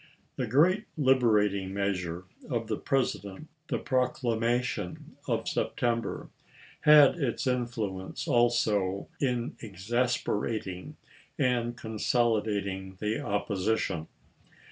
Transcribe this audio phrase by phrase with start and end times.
[0.35, 6.29] The great liberating measure of the Presi dent, the proclamation of September,
[6.79, 8.09] had its influ 1862.
[8.09, 10.95] ence also in exasperating
[11.37, 14.07] and consolidating the opposition.